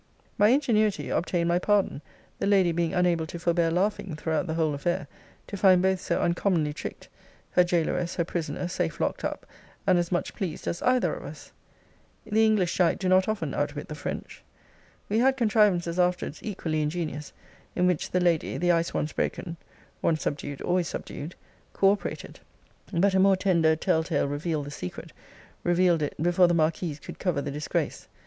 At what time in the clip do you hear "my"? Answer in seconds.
0.35-0.47, 1.47-1.59